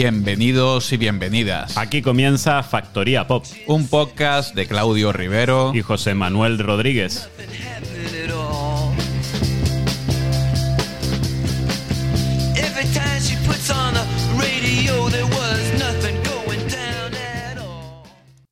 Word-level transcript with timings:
Bienvenidos 0.00 0.92
y 0.92 0.96
bienvenidas. 0.96 1.76
Aquí 1.76 2.02
comienza 2.02 2.62
Factoría 2.62 3.26
Pop. 3.26 3.44
Un 3.66 3.88
podcast 3.88 4.54
de 4.54 4.68
Claudio 4.68 5.12
Rivero 5.12 5.72
y 5.74 5.82
José 5.82 6.14
Manuel 6.14 6.60
Rodríguez. 6.60 7.28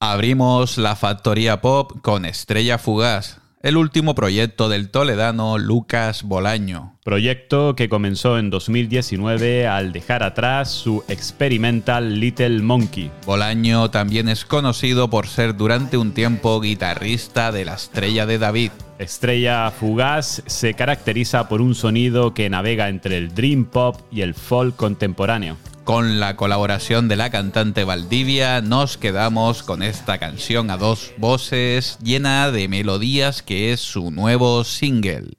Abrimos 0.00 0.78
la 0.78 0.96
Factoría 0.96 1.60
Pop 1.60 1.92
con 2.02 2.24
Estrella 2.24 2.76
Fugaz, 2.78 3.38
el 3.66 3.76
último 3.76 4.14
proyecto 4.14 4.68
del 4.68 4.90
toledano 4.90 5.58
Lucas 5.58 6.22
Bolaño. 6.22 6.94
Proyecto 7.02 7.74
que 7.74 7.88
comenzó 7.88 8.38
en 8.38 8.48
2019 8.48 9.66
al 9.66 9.90
dejar 9.90 10.22
atrás 10.22 10.70
su 10.70 11.02
experimental 11.08 12.20
Little 12.20 12.62
Monkey. 12.62 13.10
Bolaño 13.26 13.90
también 13.90 14.28
es 14.28 14.44
conocido 14.44 15.10
por 15.10 15.26
ser 15.26 15.56
durante 15.56 15.96
un 15.96 16.12
tiempo 16.12 16.60
guitarrista 16.60 17.50
de 17.50 17.64
la 17.64 17.74
Estrella 17.74 18.24
de 18.24 18.38
David. 18.38 18.70
Estrella 19.00 19.68
Fugaz 19.72 20.44
se 20.46 20.74
caracteriza 20.74 21.48
por 21.48 21.60
un 21.60 21.74
sonido 21.74 22.34
que 22.34 22.48
navega 22.48 22.88
entre 22.88 23.18
el 23.18 23.34
dream 23.34 23.64
pop 23.64 24.00
y 24.12 24.20
el 24.20 24.34
folk 24.34 24.76
contemporáneo. 24.76 25.56
Con 25.86 26.18
la 26.18 26.34
colaboración 26.34 27.06
de 27.06 27.14
la 27.14 27.30
cantante 27.30 27.84
Valdivia 27.84 28.60
nos 28.60 28.96
quedamos 28.96 29.62
con 29.62 29.84
esta 29.84 30.18
canción 30.18 30.72
a 30.72 30.76
dos 30.76 31.12
voces 31.16 31.96
llena 32.02 32.50
de 32.50 32.66
melodías 32.66 33.40
que 33.40 33.72
es 33.72 33.82
su 33.82 34.10
nuevo 34.10 34.64
single. 34.64 35.36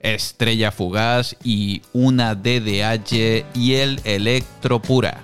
Estrella 0.00 0.72
Fugaz 0.72 1.36
y 1.44 1.82
una 1.92 2.34
DDH 2.34 3.44
y 3.52 3.74
el 3.74 4.00
Electro 4.04 4.80
Pura. 4.80 5.20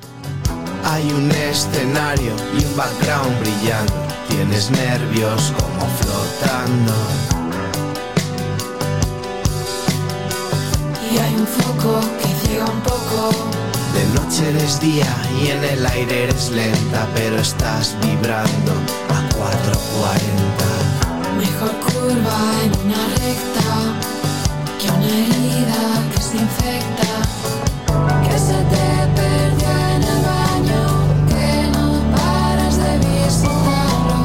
Hay 0.84 1.12
un 1.12 1.30
escenario 1.30 2.36
y 2.52 2.62
un 2.62 2.76
background 2.76 3.40
brillando. 3.40 3.94
Tienes 4.28 4.70
nervios 4.70 5.50
como 5.58 5.86
flotando. 5.96 6.94
Y 11.10 11.16
hay 11.16 11.34
un 11.36 11.46
foco 11.46 12.00
que 12.20 12.48
llega 12.48 12.66
un 12.66 12.80
poco 12.82 13.48
de 13.92 14.04
noche 14.14 14.48
eres 14.48 14.80
día 14.80 15.06
y 15.40 15.48
en 15.50 15.64
el 15.64 15.86
aire 15.86 16.24
eres 16.24 16.50
lenta, 16.50 17.06
pero 17.14 17.38
estás 17.38 17.96
vibrando 18.02 18.72
a 19.08 19.28
440. 19.34 20.98
Mejor 21.36 21.72
curva 21.80 22.38
en 22.64 22.72
una 22.86 23.04
recta 23.16 23.68
que 24.78 24.90
una 24.90 25.06
herida 25.06 25.82
que 26.14 26.22
se 26.22 26.36
infecta, 26.36 27.12
que 28.24 28.38
se 28.38 28.58
te 28.72 28.86
perdió 29.18 29.70
en 29.94 30.02
el 30.02 30.20
baño, 30.32 30.82
que 31.28 31.70
no 31.72 31.86
paras 32.16 32.76
de 32.76 32.98
visitarlo. 32.98 34.20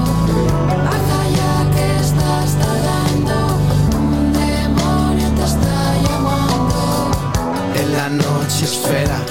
Baja 0.88 1.22
ya 1.38 1.56
que 1.76 1.86
estás 2.00 2.50
tardando, 2.64 3.36
un 3.98 4.34
demonio 4.34 5.28
te 5.38 5.44
está 5.44 5.78
llamando. 6.08 6.80
En 7.76 7.88
la 7.94 8.10
noche 8.10 8.66
esfera 8.66 9.23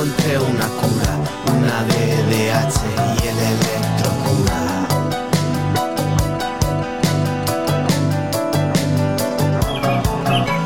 encontré 0.00 0.38
una 0.38 0.66
cura, 0.80 1.12
una 1.52 1.84
DDH 1.84 2.74
y 3.22 3.28
el 3.28 3.38
electrocura. 3.38 4.60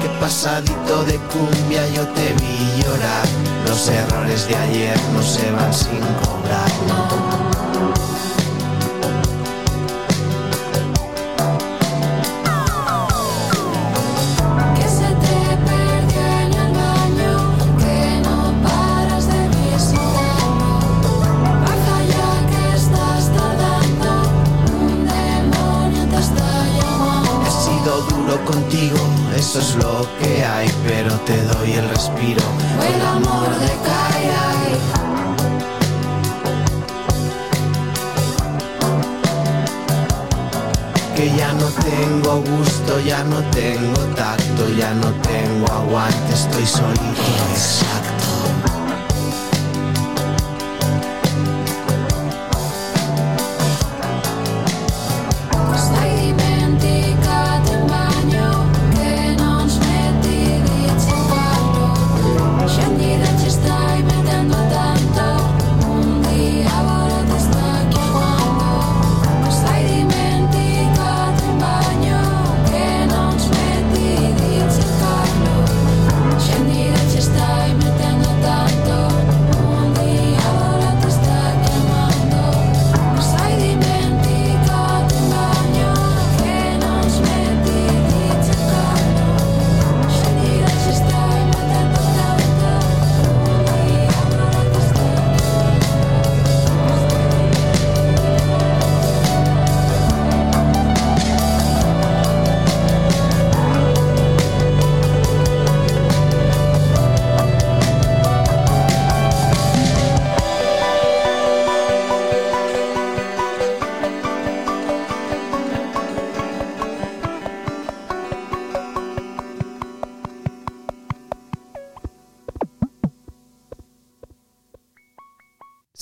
Qué 0.01 0.09
pasadito 0.21 1.05
de 1.05 1.17
cumbia 1.33 1.89
yo 1.89 2.07
te 2.09 2.33
vi 2.35 2.83
llorar. 2.83 3.27
Los 3.67 3.89
errores 3.89 4.47
de 4.47 4.55
ayer 4.55 4.97
no 5.13 5.23
se 5.23 5.51
van 5.51 5.75
sin 5.75 6.01
cobrar. 6.23 6.71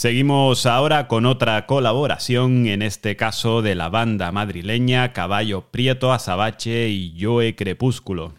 Seguimos 0.03 0.67
ahora 0.67 1.07
con 1.07 1.27
otra 1.27 1.65
colaboración, 1.65 2.67
en 2.67 2.83
este 2.83 3.15
caso 3.15 3.63
de 3.63 3.77
la 3.77 3.89
banda 3.89 4.33
madrileña 4.33 5.13
Caballo 5.13 5.71
Prieto 5.71 6.13
Azabache 6.13 6.89
y 6.89 7.15
Joe 7.21 7.55
Crepúsculo. 7.55 8.35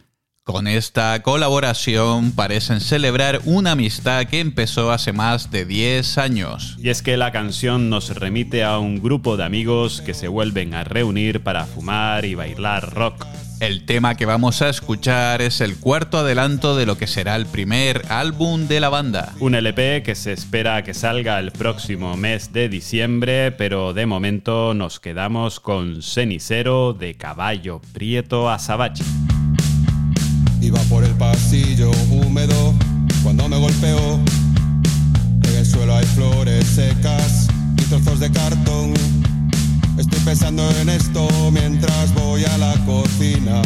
Con 0.45 0.67
esta 0.67 1.21
colaboración 1.23 2.33
parecen 2.33 2.81
celebrar 2.81 3.39
una 3.45 3.71
amistad 3.71 4.25
que 4.25 4.41
empezó 4.41 4.91
hace 4.91 5.13
más 5.13 5.51
de 5.51 5.63
10 5.63 6.17
años. 6.17 6.75
Y 6.79 6.89
es 6.89 7.01
que 7.01 7.15
la 7.15 7.31
canción 7.31 7.89
nos 7.89 8.09
remite 8.13 8.65
a 8.65 8.77
un 8.77 9.01
grupo 9.01 9.37
de 9.37 9.45
amigos 9.45 10.01
que 10.01 10.13
se 10.13 10.27
vuelven 10.27 10.73
a 10.73 10.83
reunir 10.83 11.43
para 11.43 11.65
fumar 11.65 12.25
y 12.25 12.35
bailar 12.35 12.93
rock. 12.93 13.25
El 13.61 13.85
tema 13.85 14.15
que 14.15 14.25
vamos 14.25 14.61
a 14.61 14.67
escuchar 14.67 15.41
es 15.41 15.61
el 15.61 15.77
cuarto 15.77 16.17
adelanto 16.17 16.75
de 16.75 16.85
lo 16.85 16.97
que 16.97 17.07
será 17.07 17.37
el 17.37 17.45
primer 17.45 18.01
álbum 18.09 18.67
de 18.67 18.81
la 18.81 18.89
banda. 18.89 19.31
Un 19.39 19.55
LP 19.55 20.03
que 20.03 20.13
se 20.13 20.33
espera 20.33 20.83
que 20.83 20.93
salga 20.93 21.39
el 21.39 21.53
próximo 21.53 22.17
mes 22.17 22.51
de 22.51 22.67
diciembre, 22.67 23.53
pero 23.53 23.93
de 23.93 24.05
momento 24.05 24.73
nos 24.73 24.99
quedamos 24.99 25.61
con 25.61 26.01
Cenicero 26.01 26.91
de 26.91 27.13
Caballo 27.13 27.79
Prieto 27.93 28.49
Azabache. 28.49 29.05
Iba 30.63 30.79
por 30.83 31.03
el 31.03 31.11
pasillo 31.15 31.91
húmedo 32.09 32.73
cuando 33.21 33.49
me 33.49 33.57
golpeó. 33.57 34.17
En 35.43 35.55
el 35.57 35.65
suelo 35.65 35.93
hay 35.93 36.05
flores 36.05 36.65
secas 36.65 37.47
y 37.77 37.81
trozos 37.81 38.21
de 38.21 38.31
cartón. 38.31 38.93
Estoy 39.97 40.19
pensando 40.21 40.63
en 40.79 40.87
esto 40.87 41.27
mientras 41.51 42.13
voy 42.13 42.45
a 42.45 42.57
la 42.57 42.73
cocina. 42.85 43.61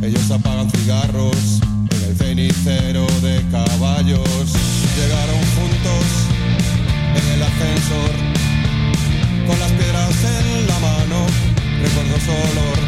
Ellos 0.00 0.30
apagan 0.30 0.70
cigarros 0.70 1.60
en 1.90 2.10
el 2.10 2.16
cenicero 2.16 3.04
de 3.20 3.44
caballos. 3.50 4.54
Llegaron 4.94 5.40
juntos 5.56 6.04
en 7.16 7.32
el 7.34 7.42
ascensor 7.42 8.10
con 9.48 9.58
las 9.58 9.72
piedras 9.72 10.14
en 10.22 10.66
la 10.68 10.78
mano. 10.78 11.26
Recuerdo 11.82 12.20
su 12.20 12.30
olor 12.30 12.87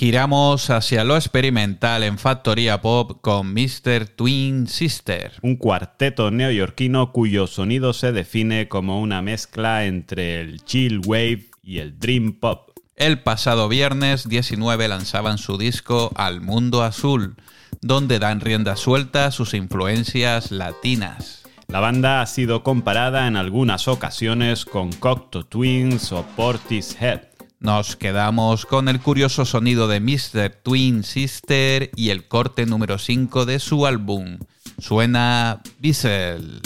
Giramos 0.00 0.70
hacia 0.70 1.04
lo 1.04 1.14
experimental 1.14 2.04
en 2.04 2.16
Factoría 2.16 2.80
Pop 2.80 3.20
con 3.20 3.52
Mr. 3.52 4.08
Twin 4.08 4.66
Sister. 4.66 5.32
Un 5.42 5.56
cuarteto 5.56 6.30
neoyorquino 6.30 7.12
cuyo 7.12 7.46
sonido 7.46 7.92
se 7.92 8.10
define 8.10 8.66
como 8.66 9.02
una 9.02 9.20
mezcla 9.20 9.84
entre 9.84 10.40
el 10.40 10.64
chill 10.64 11.02
wave 11.04 11.50
y 11.62 11.80
el 11.80 11.98
dream 11.98 12.32
pop. 12.32 12.70
El 12.96 13.18
pasado 13.18 13.68
viernes 13.68 14.26
19 14.26 14.88
lanzaban 14.88 15.36
su 15.36 15.58
disco 15.58 16.10
Al 16.14 16.40
Mundo 16.40 16.82
Azul, 16.82 17.36
donde 17.82 18.18
dan 18.18 18.40
rienda 18.40 18.76
suelta 18.76 19.26
a 19.26 19.30
sus 19.30 19.52
influencias 19.52 20.50
latinas. 20.50 21.42
La 21.68 21.80
banda 21.80 22.22
ha 22.22 22.26
sido 22.26 22.62
comparada 22.62 23.28
en 23.28 23.36
algunas 23.36 23.86
ocasiones 23.86 24.64
con 24.64 24.92
Cocteau 24.92 25.44
Twins 25.44 26.10
o 26.10 26.24
Portishead, 26.36 27.29
nos 27.60 27.94
quedamos 27.94 28.64
con 28.64 28.88
el 28.88 29.00
curioso 29.00 29.44
sonido 29.44 29.86
de 29.86 30.00
Mr. 30.00 30.48
Twin 30.62 31.04
Sister 31.04 31.90
y 31.94 32.08
el 32.08 32.26
corte 32.26 32.64
número 32.64 32.96
5 32.96 33.44
de 33.44 33.58
su 33.58 33.84
álbum. 33.84 34.38
Suena 34.78 35.60
Bissell. 35.78 36.62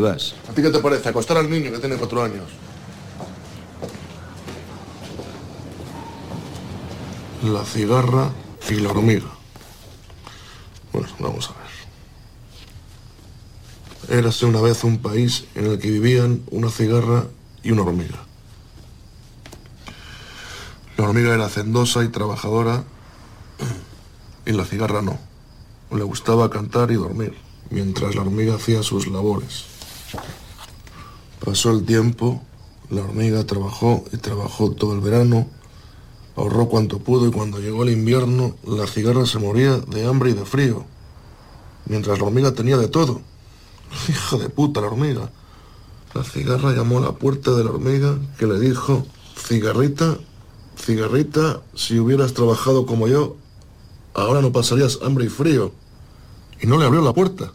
Vas? 0.00 0.34
¿A 0.48 0.52
ti 0.52 0.62
qué 0.62 0.70
te 0.70 0.78
parece? 0.78 1.08
Acostar 1.08 1.36
al 1.38 1.50
niño 1.50 1.70
que 1.72 1.78
tiene 1.78 1.96
cuatro 1.96 2.22
años. 2.22 2.44
La 7.42 7.64
cigarra 7.64 8.30
y 8.68 8.74
la 8.74 8.90
hormiga. 8.90 9.30
Bueno, 10.92 11.08
vamos 11.18 11.50
a 11.50 11.54
ver. 14.08 14.18
Érase 14.18 14.46
una 14.46 14.60
vez 14.60 14.84
un 14.84 14.98
país 14.98 15.44
en 15.54 15.66
el 15.66 15.78
que 15.78 15.90
vivían 15.90 16.42
una 16.50 16.70
cigarra 16.70 17.26
y 17.62 17.72
una 17.72 17.82
hormiga. 17.82 18.18
La 20.96 21.04
hormiga 21.04 21.34
era 21.34 21.46
hacendosa 21.46 22.04
y 22.04 22.08
trabajadora 22.08 22.84
y 24.46 24.52
la 24.52 24.64
cigarra 24.64 25.02
no. 25.02 25.18
Le 25.90 26.02
gustaba 26.04 26.48
cantar 26.50 26.90
y 26.90 26.94
dormir, 26.94 27.34
mientras 27.70 28.14
la 28.14 28.22
hormiga 28.22 28.54
hacía 28.54 28.82
sus 28.82 29.06
labores. 29.06 29.75
Pasó 31.44 31.70
el 31.70 31.84
tiempo, 31.84 32.42
la 32.90 33.02
hormiga 33.02 33.44
trabajó 33.44 34.04
y 34.12 34.16
trabajó 34.16 34.72
todo 34.72 34.94
el 34.94 35.00
verano, 35.00 35.46
ahorró 36.36 36.68
cuanto 36.68 36.98
pudo 36.98 37.26
y 37.26 37.30
cuando 37.30 37.58
llegó 37.58 37.82
el 37.82 37.90
invierno, 37.90 38.56
la 38.64 38.86
cigarra 38.86 39.26
se 39.26 39.38
moría 39.38 39.78
de 39.78 40.06
hambre 40.06 40.30
y 40.30 40.34
de 40.34 40.44
frío, 40.44 40.84
mientras 41.86 42.18
la 42.18 42.24
hormiga 42.24 42.52
tenía 42.52 42.76
de 42.76 42.88
todo. 42.88 43.20
Hija 44.08 44.36
de 44.38 44.48
puta 44.48 44.80
la 44.80 44.88
hormiga. 44.88 45.30
La 46.14 46.24
cigarra 46.24 46.72
llamó 46.72 46.98
a 46.98 47.02
la 47.02 47.12
puerta 47.12 47.52
de 47.52 47.64
la 47.64 47.70
hormiga 47.70 48.18
que 48.38 48.46
le 48.46 48.58
dijo, 48.58 49.06
cigarrita, 49.36 50.18
cigarrita, 50.76 51.60
si 51.74 51.98
hubieras 51.98 52.32
trabajado 52.32 52.86
como 52.86 53.08
yo, 53.08 53.36
ahora 54.14 54.40
no 54.40 54.52
pasarías 54.52 54.98
hambre 55.02 55.26
y 55.26 55.28
frío. 55.28 55.72
Y 56.60 56.66
no 56.66 56.78
le 56.78 56.86
abrió 56.86 57.02
la 57.02 57.12
puerta. 57.12 57.52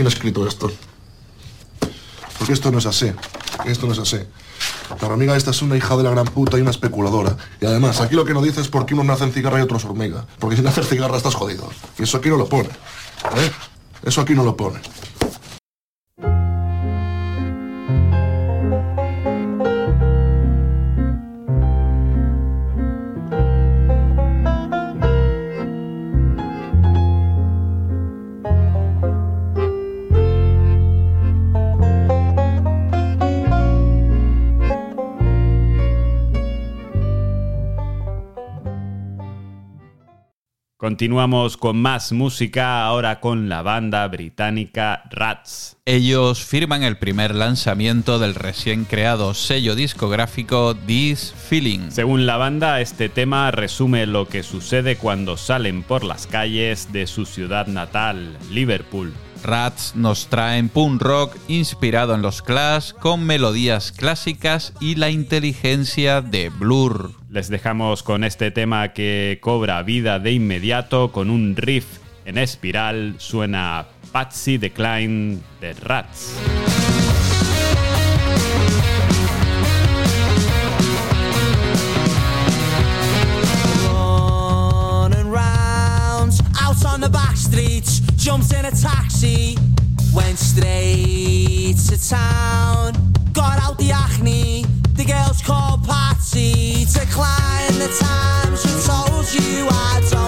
¿Quién 0.00 0.06
ha 0.06 0.14
escrito 0.14 0.48
esto? 0.48 0.72
Porque 2.38 2.54
esto 2.54 2.70
no 2.70 2.78
es 2.78 2.86
así. 2.86 3.12
Esto 3.66 3.86
no 3.86 3.92
es 3.92 3.98
así. 3.98 4.16
La 4.98 5.08
hormiga 5.08 5.36
esta 5.36 5.50
es 5.50 5.60
una 5.60 5.76
hija 5.76 5.94
de 5.98 6.04
la 6.04 6.08
gran 6.08 6.24
puta 6.24 6.56
y 6.56 6.62
una 6.62 6.70
especuladora. 6.70 7.36
Y 7.60 7.66
además, 7.66 8.00
aquí 8.00 8.14
lo 8.14 8.24
que 8.24 8.32
no 8.32 8.40
dice 8.40 8.62
es 8.62 8.68
por 8.68 8.86
qué 8.86 8.94
unos 8.94 9.04
nacen 9.04 9.30
cigarra 9.30 9.58
y 9.58 9.62
otros 9.62 9.84
hormiga. 9.84 10.24
Porque 10.38 10.56
sin 10.56 10.66
hacer 10.66 10.86
cigarra 10.86 11.18
estás 11.18 11.34
jodido. 11.34 11.68
Y 11.98 12.04
eso 12.04 12.16
aquí 12.16 12.30
no 12.30 12.38
lo 12.38 12.48
pone. 12.48 12.70
¿eh? 12.70 13.50
Eso 14.02 14.22
aquí 14.22 14.34
no 14.34 14.42
lo 14.42 14.56
pone. 14.56 14.80
Continuamos 40.80 41.58
con 41.58 41.76
más 41.76 42.10
música, 42.10 42.86
ahora 42.86 43.20
con 43.20 43.50
la 43.50 43.60
banda 43.60 44.08
británica 44.08 45.02
Rats. 45.10 45.76
Ellos 45.84 46.42
firman 46.42 46.84
el 46.84 46.96
primer 46.96 47.34
lanzamiento 47.34 48.18
del 48.18 48.34
recién 48.34 48.86
creado 48.86 49.34
sello 49.34 49.74
discográfico 49.74 50.74
This 50.74 51.34
Feeling. 51.36 51.90
Según 51.90 52.24
la 52.24 52.38
banda, 52.38 52.80
este 52.80 53.10
tema 53.10 53.50
resume 53.50 54.06
lo 54.06 54.26
que 54.26 54.42
sucede 54.42 54.96
cuando 54.96 55.36
salen 55.36 55.82
por 55.82 56.02
las 56.02 56.26
calles 56.26 56.90
de 56.90 57.06
su 57.06 57.26
ciudad 57.26 57.66
natal, 57.66 58.38
Liverpool. 58.50 59.12
Rats 59.42 59.94
nos 59.96 60.28
traen 60.28 60.68
punk 60.68 61.00
rock 61.02 61.36
inspirado 61.48 62.14
en 62.14 62.22
los 62.22 62.42
Clash 62.42 62.92
con 62.92 63.24
melodías 63.24 63.92
clásicas 63.92 64.72
y 64.80 64.96
la 64.96 65.10
inteligencia 65.10 66.20
de 66.20 66.50
Blur. 66.50 67.12
Les 67.28 67.48
dejamos 67.48 68.02
con 68.02 68.24
este 68.24 68.50
tema 68.50 68.92
que 68.92 69.38
cobra 69.40 69.82
vida 69.82 70.18
de 70.18 70.32
inmediato 70.32 71.12
con 71.12 71.30
un 71.30 71.56
riff 71.56 71.86
en 72.24 72.38
espiral, 72.38 73.14
suena 73.18 73.86
Patsy 74.12 74.58
Decline 74.58 75.40
de 75.60 75.72
Rats. 75.74 76.34
running 85.10 85.30
round 85.30 86.32
out 86.60 86.84
on 86.84 87.00
the 87.00 87.08
back 87.08 87.36
streets. 87.36 88.09
Jumped 88.20 88.52
in 88.52 88.66
a 88.66 88.70
taxi, 88.70 89.56
went 90.14 90.38
straight 90.38 91.74
to 91.88 92.08
town. 92.08 92.92
Got 93.32 93.58
out 93.62 93.78
the 93.78 93.92
acne, 93.92 94.66
the 94.92 95.06
girl's 95.06 95.40
called 95.40 95.86
Patsy. 95.86 96.84
climb 97.10 97.78
the 97.78 97.88
times 97.98 98.60
she 98.60 98.68
told 98.86 99.24
you 99.32 99.66
I 99.70 100.06
don't 100.10 100.19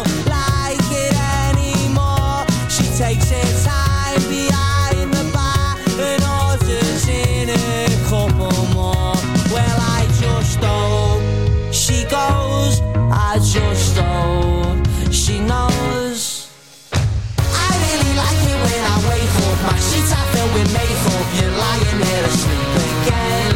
are 20.63 20.69
filled 20.69 21.03
with. 21.05 21.43
You're 21.43 21.51
lying 21.51 21.99
there 21.99 22.25
asleep 22.25 22.73
again. 22.87 23.55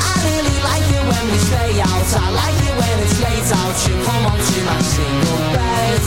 I 0.00 0.12
really 0.24 0.58
like 0.64 0.86
it 0.88 1.04
when 1.04 1.24
we 1.30 1.38
stay 1.38 1.80
out. 1.80 2.08
I 2.16 2.30
like 2.30 2.58
it 2.62 2.74
when 2.80 2.96
it's 3.04 3.18
late 3.20 3.50
out. 3.52 3.76
You 3.86 3.94
come 4.04 4.24
onto 4.26 4.58
my 4.64 4.80
single 4.80 5.38
bed. 5.52 6.00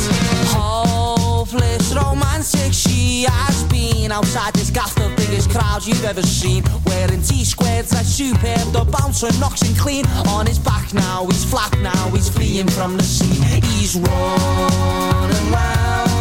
Hopeless 0.49 1.93
romantic, 1.93 2.73
she 2.73 3.25
has 3.29 3.63
been 3.65 4.11
outside 4.11 4.53
this 4.53 4.69
gas, 4.69 4.93
the 4.95 5.11
biggest 5.15 5.49
crowd 5.49 5.85
you've 5.85 6.05
ever 6.05 6.23
seen. 6.23 6.63
Wearing 6.85 7.21
T 7.21 7.43
squares, 7.45 7.89
that 7.89 8.05
superb. 8.05 8.71
The 8.73 8.85
bouncer 8.85 9.31
knocks 9.39 9.61
him 9.61 9.75
clean. 9.75 10.05
On 10.29 10.45
his 10.45 10.59
back 10.59 10.93
now, 10.93 11.25
he's 11.25 11.45
flat 11.45 11.77
now, 11.79 12.09
he's 12.09 12.29
fleeing 12.29 12.67
from 12.67 12.97
the 12.97 13.03
scene. 13.03 13.43
He's 13.63 13.95
running 13.95 15.51
round 15.51 16.14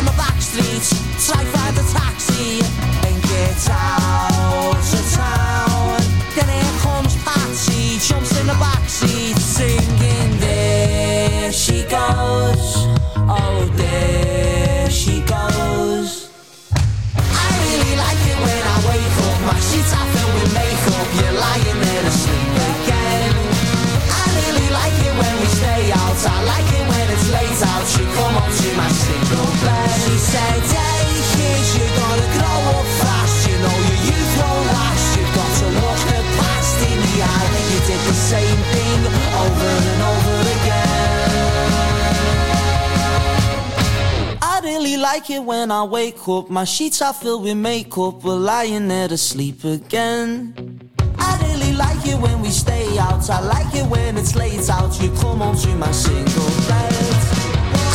on 0.00 0.06
the 0.06 0.12
back 0.12 0.40
streets. 0.40 0.90
Try 1.26 1.44
find 1.44 1.76
a 1.76 1.82
taxi 1.92 2.60
and 3.06 3.22
get 3.22 3.70
out 3.70 3.99
like 45.12 45.28
it 45.28 45.42
when 45.42 45.72
I 45.72 45.82
wake 45.82 46.22
up. 46.28 46.50
My 46.50 46.62
sheets 46.62 47.02
are 47.02 47.12
filled 47.12 47.42
with 47.42 47.56
makeup. 47.56 48.22
We're 48.22 48.44
lying 48.54 48.86
there 48.86 49.08
to 49.08 49.18
sleep 49.18 49.64
again. 49.64 50.54
I 51.18 51.30
really 51.46 51.72
like 51.74 52.02
it 52.06 52.14
when 52.24 52.40
we 52.42 52.50
stay 52.50 52.86
out. 52.96 53.28
I 53.28 53.40
like 53.40 53.74
it 53.74 53.86
when 53.90 54.16
it's 54.16 54.36
late 54.36 54.70
out. 54.70 54.92
You 55.02 55.10
come 55.22 55.38
home 55.42 55.56
to 55.64 55.70
my 55.84 55.90
single 55.90 56.50
bed. 56.70 56.94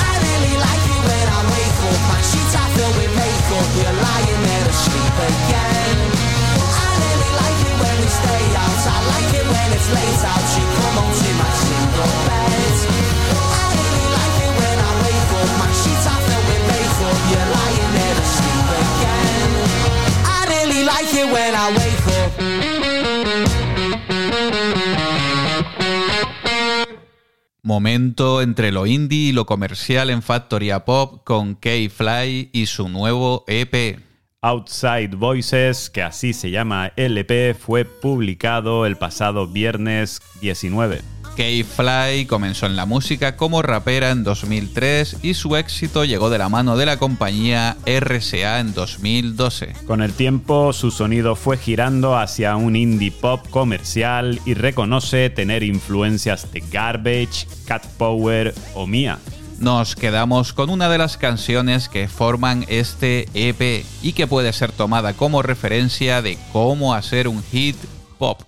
I 0.09 0.11
really 0.27 0.55
like 0.67 0.83
it 0.95 1.01
when 1.07 1.25
I 1.37 1.41
wake 1.55 1.79
up. 1.87 2.01
My 2.11 2.21
sheets 2.29 2.53
are 2.59 2.69
filled 2.75 2.95
with 2.99 3.13
makeup. 3.23 3.67
We're 3.79 3.97
lying 4.07 4.41
there 4.47 4.65
to 4.67 4.75
sleep 4.85 5.15
again. 5.31 5.97
I 6.83 6.89
really 6.99 7.31
like 7.41 7.59
it 7.69 7.75
when 7.79 7.95
we 8.03 8.09
stay 8.11 8.43
out. 8.59 8.79
I 8.91 8.97
like 9.15 9.31
it 9.39 9.45
when 9.55 9.67
it's 9.71 9.89
late 9.97 10.21
out. 10.31 10.45
You 10.57 10.65
come 10.79 10.95
home 10.99 11.15
to 11.23 11.29
my 11.39 11.51
single 11.63 12.11
bed. 12.27 12.74
Really 21.15 21.27
like 21.27 21.27
it 21.27 21.33
when 21.33 21.55
I 21.55 21.71
wake 21.71 22.07
up. 22.07 22.31
Momento 27.61 28.43
entre 28.43 28.71
lo 28.71 28.85
indie 28.85 29.29
y 29.29 29.31
lo 29.31 29.47
comercial 29.47 30.11
en 30.11 30.21
Factoria 30.21 30.85
Pop 30.85 31.23
con 31.23 31.55
K-Fly 31.55 32.51
y 32.53 32.67
su 32.67 32.89
nuevo 32.89 33.43
EP. 33.47 33.99
Outside 34.41 35.15
Voices, 35.15 35.89
que 35.89 36.03
así 36.03 36.33
se 36.33 36.51
llama 36.51 36.93
el 36.95 37.17
EP, 37.17 37.57
fue 37.57 37.83
publicado 37.83 38.85
el 38.85 38.97
pasado 38.97 39.47
viernes 39.47 40.21
19. 40.41 41.14
K-Fly 41.35 42.25
comenzó 42.27 42.65
en 42.65 42.75
la 42.75 42.85
música 42.85 43.35
como 43.35 43.61
rapera 43.61 44.11
en 44.11 44.23
2003 44.23 45.17
y 45.21 45.33
su 45.33 45.55
éxito 45.55 46.05
llegó 46.05 46.29
de 46.29 46.37
la 46.37 46.49
mano 46.49 46.77
de 46.77 46.85
la 46.85 46.97
compañía 46.97 47.77
RCA 47.85 48.59
en 48.59 48.73
2012. 48.73 49.73
Con 49.85 50.01
el 50.01 50.13
tiempo, 50.13 50.71
su 50.71 50.91
sonido 50.91 51.35
fue 51.35 51.57
girando 51.57 52.17
hacia 52.17 52.55
un 52.55 52.75
indie 52.75 53.11
pop 53.11 53.45
comercial 53.49 54.39
y 54.45 54.53
reconoce 54.53 55.29
tener 55.29 55.63
influencias 55.63 56.51
de 56.53 56.61
Garbage, 56.61 57.47
Cat 57.65 57.85
Power 57.97 58.53
o 58.73 58.87
Mia. 58.87 59.19
Nos 59.59 59.95
quedamos 59.95 60.53
con 60.53 60.69
una 60.69 60.89
de 60.89 60.97
las 60.97 61.17
canciones 61.17 61.89
que 61.89 62.07
forman 62.07 62.65
este 62.67 63.27
EP 63.33 63.85
y 64.01 64.13
que 64.13 64.27
puede 64.27 64.51
ser 64.53 64.71
tomada 64.71 65.13
como 65.13 65.41
referencia 65.41 66.21
de 66.21 66.37
cómo 66.51 66.93
hacer 66.93 67.27
un 67.27 67.43
hit 67.43 67.77
pop. 68.17 68.41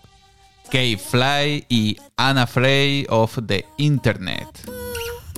K-Fly 0.70 1.66
y 1.70 1.96
Unafraid 2.18 3.08
of 3.10 3.48
the 3.48 3.63
Internet. 3.78 4.65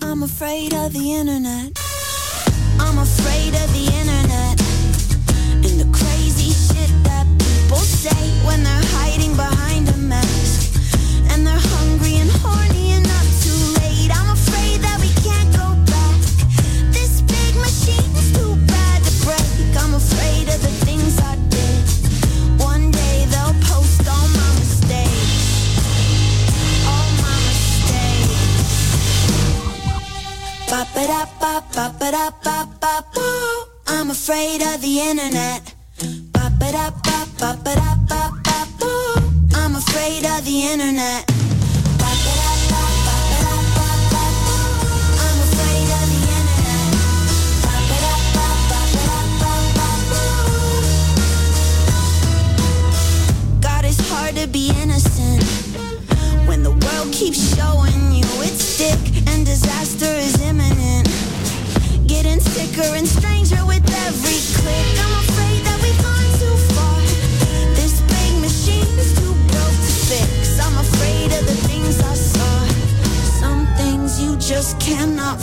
I'm 0.02 0.24
afraid 0.24 0.74
of 0.74 0.94
the 0.94 1.14
internet. 1.14 1.78
I'm 2.80 2.98
afraid 2.98 3.54
of 3.56 3.72
the 3.74 3.86
internet. 3.86 4.19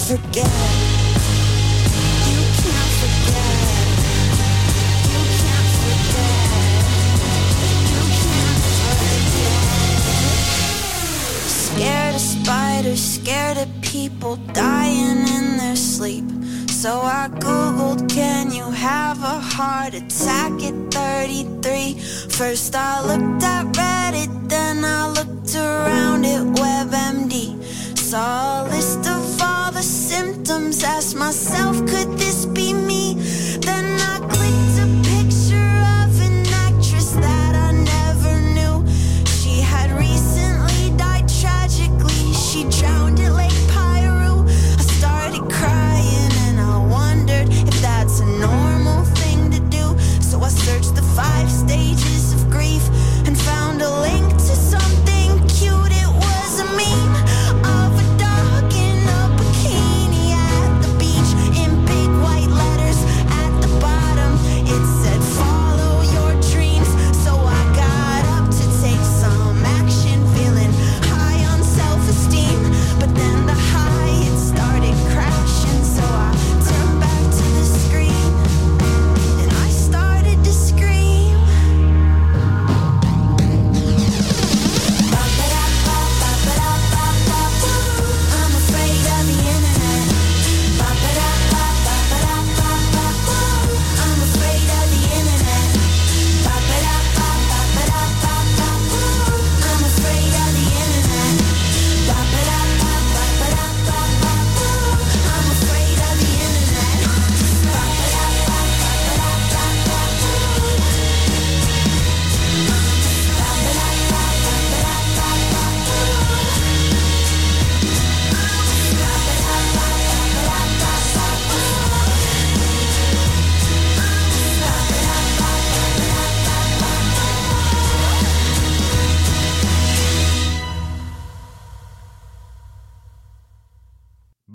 Forget. 0.07 0.47
You 2.31 2.42
can't 2.62 2.92
forget, 3.03 3.57
you 5.11 5.23
can't 5.42 5.71
forget, 5.83 6.31
you 7.90 8.03
can't 8.23 8.62
forget 8.71 9.16
Scared 11.49 12.14
of 12.14 12.21
spiders, 12.21 13.03
scared 13.03 13.59
of 13.59 13.69
people 13.83 14.37
dying 14.53 15.27
in 15.27 15.57
their 15.57 15.75
sleep. 15.75 16.25
So 16.71 17.01
I 17.01 17.29
googled, 17.40 18.09
can 18.09 18.53
you 18.53 18.71
have 18.71 19.21
a 19.25 19.40
heart 19.40 19.95
attack 19.95 20.53
at 20.62 20.77
33? 20.92 21.99
First 22.31 22.77
I 22.77 23.03
looked 23.03 23.42
at 23.42 23.66
Reddit, 23.75 24.49
then 24.49 24.85
I 24.85 25.09
looked 25.09 25.57
around 25.57 26.25
at 26.25 26.42
WebMD. 26.61 27.57
Saw 27.99 28.62
a 28.62 28.69
list 28.69 29.01
of 29.09 29.26
symptoms, 30.17 30.83
asked 30.83 31.15
myself, 31.15 31.77
could 31.91 32.11
this 32.19 32.47
be 32.47 32.73
me? 32.73 33.15
Then 33.67 33.85
I 34.01 34.06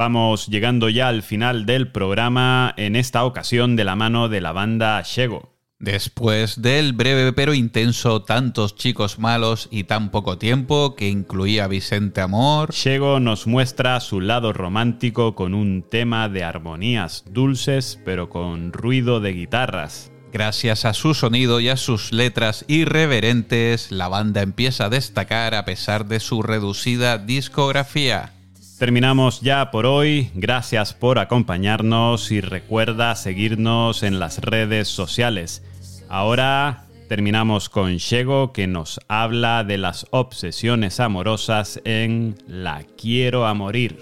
Vamos 0.02 0.48
llegando 0.48 0.90
ya 0.90 1.10
al 1.10 1.22
final 1.22 1.68
del 1.68 1.92
programa, 1.92 2.74
en 2.76 2.96
esta 2.96 3.24
ocasión 3.24 3.76
de 3.76 3.84
la 3.84 3.96
mano 3.96 4.30
de 4.30 4.42
la 4.42 4.52
banda 4.52 5.00
Shego. 5.06 5.54
Después 5.78 6.60
del 6.60 6.94
breve 6.94 7.34
pero 7.34 7.54
intenso 7.54 8.24
Tantos 8.24 8.76
chicos 8.76 9.20
malos 9.20 9.68
y 9.70 9.84
tan 9.84 10.10
poco 10.10 10.40
tiempo 10.40 10.96
que 10.96 11.08
incluía 11.08 11.68
Vicente 11.68 12.20
Amor, 12.20 12.74
Shego 12.74 13.20
nos 13.20 13.46
muestra 13.46 14.00
su 14.00 14.22
lado 14.22 14.54
romántico 14.54 15.36
con 15.36 15.54
un 15.54 15.84
tema 15.88 16.30
de 16.30 16.44
armonías 16.44 17.24
dulces 17.30 18.00
pero 18.04 18.28
con 18.28 18.74
ruido 18.74 19.20
de 19.20 19.34
guitarras. 19.34 20.12
Gracias 20.34 20.84
a 20.86 20.96
su 20.96 21.14
sonido 21.14 21.60
y 21.60 21.70
a 21.70 21.78
sus 21.78 22.12
letras 22.12 22.66
irreverentes, 22.68 23.92
la 23.92 24.08
banda 24.08 24.42
empieza 24.42 24.86
a 24.86 24.90
destacar 24.90 25.54
a 25.54 25.64
pesar 25.64 26.08
de 26.08 26.20
su 26.20 26.42
reducida 26.42 27.20
discografía. 27.20 28.34
Terminamos 28.82 29.42
ya 29.42 29.70
por 29.70 29.86
hoy, 29.86 30.32
gracias 30.34 30.96
por 30.96 31.20
acompañarnos 31.20 32.32
y 32.32 32.42
recuerda 32.42 33.16
seguirnos 33.16 34.02
en 34.02 34.20
las 34.20 34.40
redes 34.40 34.88
sociales. 34.88 35.62
Ahora 36.10 36.86
terminamos 37.08 37.70
con 37.70 37.98
Shego 37.98 38.54
que 38.54 38.66
nos 38.66 39.00
habla 39.08 39.64
de 39.64 39.78
las 39.78 40.08
obsesiones 40.10 41.00
amorosas 41.00 41.80
en 41.86 42.36
La 42.48 42.84
quiero 43.00 43.46
a 43.46 43.54
morir. 43.54 44.00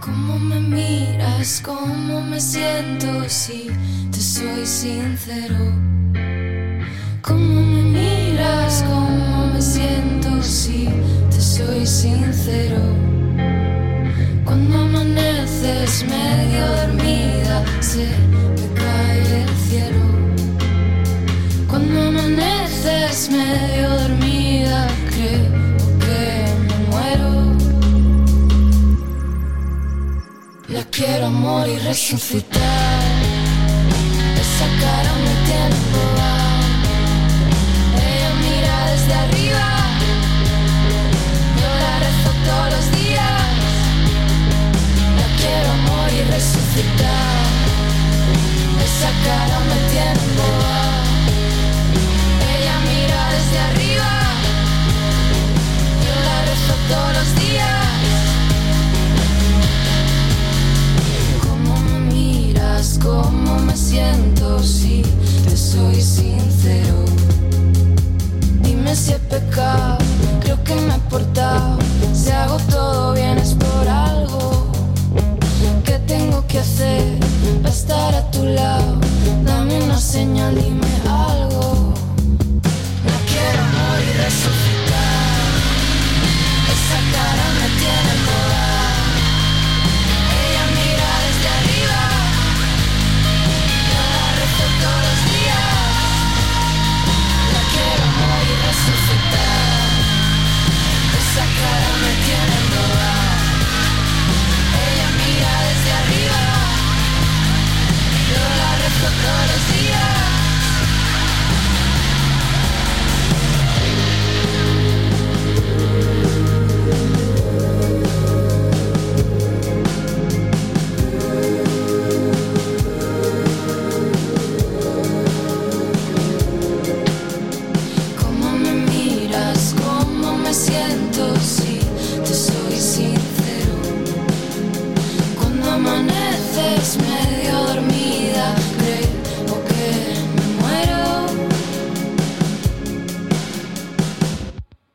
¿Cómo 0.00 0.38
me 0.38 0.60
miras? 0.60 1.60
¿Cómo 3.30 3.36
me 3.36 3.42
siento 3.46 3.62
si 3.62 3.70
te 4.10 4.20
soy 4.20 4.66
sincero? 4.66 5.58
¿Cómo 7.22 7.62
me 7.62 7.82
miras? 7.82 8.82
¿Cómo 8.88 9.46
me 9.54 9.62
siento 9.62 10.42
si 10.42 10.88
te 11.30 11.40
soy 11.40 11.86
sincero? 11.86 12.80
Cuando 14.44 14.80
amaneces 14.80 16.04
medio 16.08 16.66
dormida 16.80 17.64
se 17.78 18.08
me 18.58 18.66
cae 18.74 19.42
el 19.42 19.48
cielo. 19.68 20.04
Cuando 21.68 22.02
amaneces 22.08 23.30
medio 23.30 23.90
dormida 23.90 24.88
creo 25.08 25.52
que 26.02 26.20
me 26.66 26.76
muero. 26.90 27.30
La 30.68 30.84
quiero 30.90 31.30
morir 31.30 31.80
resucitar. 31.84 32.89